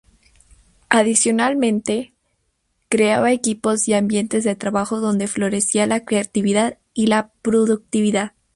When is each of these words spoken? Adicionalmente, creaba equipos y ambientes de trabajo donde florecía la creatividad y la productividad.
Adicionalmente, 0.89 2.15
creaba 2.89 3.31
equipos 3.33 3.87
y 3.87 3.93
ambientes 3.93 4.43
de 4.43 4.55
trabajo 4.55 4.99
donde 4.99 5.27
florecía 5.27 5.85
la 5.85 6.05
creatividad 6.05 6.79
y 6.95 7.05
la 7.05 7.29
productividad. 7.43 8.31